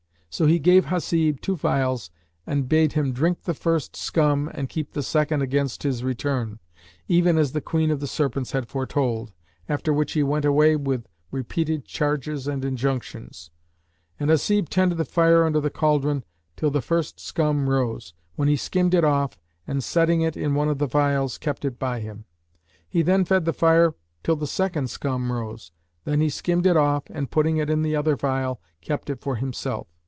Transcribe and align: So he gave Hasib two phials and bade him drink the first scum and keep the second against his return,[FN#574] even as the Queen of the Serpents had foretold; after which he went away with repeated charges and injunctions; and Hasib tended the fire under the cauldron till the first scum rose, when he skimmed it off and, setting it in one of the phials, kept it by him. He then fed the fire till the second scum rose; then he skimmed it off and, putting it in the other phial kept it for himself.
So 0.33 0.45
he 0.45 0.59
gave 0.59 0.85
Hasib 0.85 1.41
two 1.41 1.57
phials 1.57 2.09
and 2.47 2.69
bade 2.69 2.93
him 2.93 3.11
drink 3.11 3.41
the 3.41 3.53
first 3.53 3.97
scum 3.97 4.49
and 4.53 4.69
keep 4.69 4.93
the 4.93 5.03
second 5.03 5.41
against 5.41 5.83
his 5.83 6.05
return,[FN#574] 6.05 6.57
even 7.09 7.37
as 7.37 7.51
the 7.51 7.59
Queen 7.59 7.91
of 7.91 7.99
the 7.99 8.07
Serpents 8.07 8.53
had 8.53 8.69
foretold; 8.69 9.33
after 9.67 9.91
which 9.91 10.13
he 10.13 10.23
went 10.23 10.45
away 10.45 10.77
with 10.77 11.03
repeated 11.31 11.83
charges 11.83 12.47
and 12.47 12.63
injunctions; 12.63 13.51
and 14.17 14.29
Hasib 14.29 14.69
tended 14.69 14.97
the 14.97 15.03
fire 15.03 15.43
under 15.45 15.59
the 15.59 15.69
cauldron 15.69 16.23
till 16.55 16.71
the 16.71 16.81
first 16.81 17.19
scum 17.19 17.69
rose, 17.69 18.13
when 18.37 18.47
he 18.47 18.55
skimmed 18.55 18.93
it 18.93 19.03
off 19.03 19.37
and, 19.67 19.83
setting 19.83 20.21
it 20.21 20.37
in 20.37 20.55
one 20.55 20.69
of 20.69 20.77
the 20.77 20.87
phials, 20.87 21.37
kept 21.37 21.65
it 21.65 21.77
by 21.77 21.99
him. 21.99 22.23
He 22.87 23.01
then 23.01 23.25
fed 23.25 23.43
the 23.43 23.51
fire 23.51 23.95
till 24.23 24.37
the 24.37 24.47
second 24.47 24.89
scum 24.89 25.29
rose; 25.29 25.73
then 26.05 26.21
he 26.21 26.29
skimmed 26.29 26.65
it 26.67 26.77
off 26.77 27.03
and, 27.09 27.29
putting 27.29 27.57
it 27.57 27.69
in 27.69 27.81
the 27.81 27.97
other 27.97 28.15
phial 28.15 28.61
kept 28.79 29.09
it 29.09 29.19
for 29.19 29.35
himself. 29.35 29.87